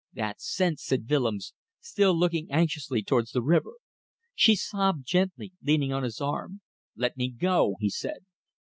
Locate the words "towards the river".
3.03-3.73